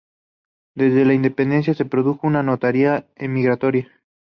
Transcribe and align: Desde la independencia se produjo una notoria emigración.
Desde 0.73 1.05
la 1.05 1.13
independencia 1.13 1.75
se 1.75 1.85
produjo 1.85 2.25
una 2.25 2.41
notoria 2.41 3.05
emigración. 3.17 3.87